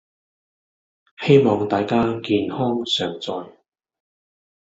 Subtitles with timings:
[1.19, 3.51] 希望大家健康常在